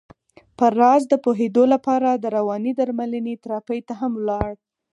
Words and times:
پر 0.57 0.71
راز 0.81 1.03
د 1.09 1.13
پوهېدو 1.23 1.63
لپاره 1.73 2.09
د 2.13 2.25
روانې 2.37 2.71
درملنې 2.79 3.33
تراپۍ 3.43 3.79
ته 3.87 3.93
هم 4.01 4.11
ولاړ. 4.17 4.51